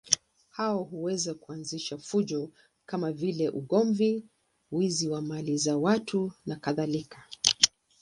[0.49, 2.49] Hao huweza kuanzisha fujo
[2.85, 4.23] kama vile ugomvi,
[4.71, 7.23] wizi wa mali za watu nakadhalika.